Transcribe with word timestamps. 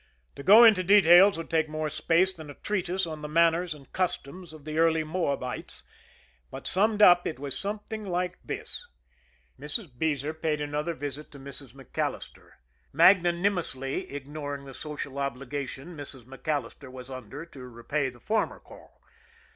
To 0.35 0.41
go 0.41 0.63
into 0.63 0.83
details 0.83 1.37
would 1.37 1.47
take 1.51 1.69
more 1.69 1.87
space 1.87 2.33
than 2.33 2.49
a 2.49 2.55
treatise 2.55 3.05
on 3.05 3.21
the 3.21 3.27
manners 3.29 3.75
and 3.75 3.93
customs 3.93 4.51
of 4.51 4.65
the 4.65 4.79
early 4.79 5.03
Moabites; 5.03 5.83
but, 6.49 6.65
summed 6.65 7.03
up, 7.03 7.27
it 7.27 7.37
was 7.37 7.55
something 7.55 8.03
like 8.03 8.39
this: 8.43 8.87
Mrs. 9.59 9.95
Beezer 9.95 10.33
paid 10.33 10.59
another 10.59 10.95
visit 10.95 11.31
to 11.33 11.39
Mrs. 11.39 11.75
MacAllister, 11.75 12.53
magnanimously 12.91 14.11
ignoring 14.11 14.65
the 14.65 14.73
social 14.73 15.19
obligation 15.19 15.95
Mrs. 15.95 16.25
MacAllister 16.25 16.89
was 16.89 17.11
under 17.11 17.45
to 17.45 17.59
repay 17.67 18.09
the 18.09 18.19
former 18.19 18.59
call. 18.59 19.01